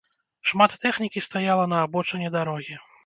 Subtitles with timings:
[0.51, 2.75] Шмат тэхнікі стаяла на абочыне дарогі.